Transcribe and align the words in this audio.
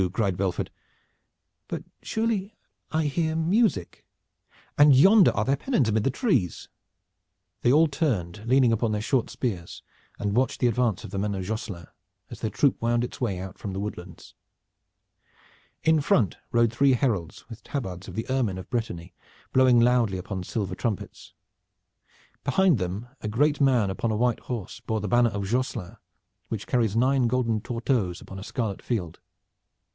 cried 0.15 0.35
Belford. 0.35 0.71
"But 1.67 1.83
surely 2.01 2.55
I 2.91 3.03
hear 3.03 3.35
music, 3.35 4.03
and 4.75 4.95
yonder 4.95 5.29
are 5.29 5.45
their 5.45 5.55
pennons 5.55 5.89
amid 5.89 6.03
the 6.05 6.09
trees." 6.09 6.69
They 7.61 7.71
all 7.71 7.85
turned, 7.85 8.43
leaning 8.47 8.71
upon 8.73 8.93
their 8.93 9.01
short 9.01 9.29
spears, 9.29 9.83
and 10.17 10.35
watched 10.35 10.59
the 10.59 10.65
advance 10.65 11.03
of 11.03 11.11
the 11.11 11.19
men 11.19 11.35
of 11.35 11.43
Josselin, 11.45 11.85
as 12.31 12.39
their 12.39 12.49
troop 12.49 12.81
wound 12.81 13.03
its 13.03 13.21
way 13.21 13.37
out 13.39 13.59
from 13.59 13.73
the 13.73 13.79
woodlands. 13.79 14.33
In 15.83 16.01
front 16.01 16.35
rode 16.51 16.73
three 16.73 16.93
heralds 16.93 17.47
with 17.47 17.61
tabards 17.61 18.07
of 18.07 18.15
the 18.15 18.25
ermine 18.27 18.57
of 18.57 18.71
Brittany, 18.71 19.13
blowing 19.53 19.79
loudly 19.79 20.17
upon 20.17 20.41
silver 20.43 20.73
trumpets. 20.73 21.35
Behind 22.43 22.79
them 22.79 23.07
a 23.21 23.27
great 23.27 23.61
man 23.61 23.91
upon 23.91 24.09
a 24.09 24.17
white 24.17 24.39
horse 24.39 24.79
bore 24.79 24.99
the 24.99 25.07
banner 25.07 25.29
of 25.29 25.45
Josselin 25.47 25.97
which 26.47 26.65
carries 26.65 26.95
nine 26.95 27.27
golden 27.27 27.61
torteaus 27.61 28.19
upon 28.19 28.39
a 28.39 28.43
scarlet 28.43 28.81
field. 28.81 29.19